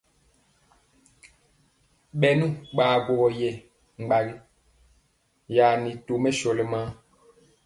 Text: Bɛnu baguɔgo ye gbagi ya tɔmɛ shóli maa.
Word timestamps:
Bɛnu 2.19 2.45
baguɔgo 2.75 3.27
ye 3.39 3.49
gbagi 4.05 4.35
ya 5.55 5.65
tɔmɛ 6.05 6.29
shóli 6.39 6.63
maa. 6.71 6.89